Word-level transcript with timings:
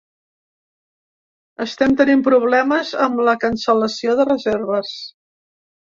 Estem 1.67 1.93
tenint 2.01 2.25
problemes 2.29 2.97
amb 3.07 3.25
la 3.31 3.39
cancel·lació 3.47 4.21
de 4.23 4.31
reserves. 4.35 5.01